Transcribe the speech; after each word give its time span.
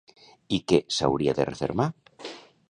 I 0.57 0.59
què 0.71 0.79
s'hauria 0.95 1.37
de 1.41 1.47
refermar? 1.51 1.89